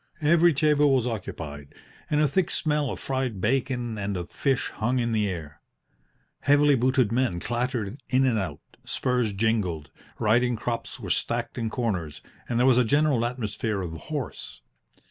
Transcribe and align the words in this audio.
Every 0.23 0.51
table 0.55 0.91
was 0.95 1.05
occupied, 1.05 1.75
and 2.09 2.19
a 2.19 2.27
thick 2.27 2.49
smell 2.49 2.89
of 2.89 2.99
fried 2.99 3.39
bacon 3.39 3.99
and 3.99 4.17
of 4.17 4.31
fish 4.31 4.69
hung 4.71 4.97
in 4.97 5.11
the 5.11 5.29
air. 5.29 5.61
Heavily 6.39 6.73
booted 6.73 7.11
men 7.11 7.39
clattered 7.39 8.01
in 8.09 8.25
and 8.25 8.39
out, 8.39 8.61
spurs 8.83 9.31
jingled, 9.31 9.91
riding 10.17 10.55
crops 10.55 10.99
were 10.99 11.11
stacked 11.11 11.59
in 11.59 11.69
corners, 11.69 12.23
and 12.49 12.57
there 12.57 12.65
was 12.65 12.79
a 12.79 12.83
general 12.83 13.23
atmosphere 13.23 13.83
of 13.83 13.91
horse. 13.93 14.61